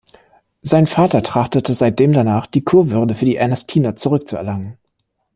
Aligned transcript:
Sein 0.63 0.87
Vater 0.87 1.21
trachtete 1.21 1.75
seitdem 1.75 2.11
danach, 2.11 2.47
die 2.47 2.63
Kurwürde 2.63 3.13
für 3.13 3.25
die 3.25 3.35
Ernestiner 3.35 3.95
zurückzuerlangen. 3.95 4.79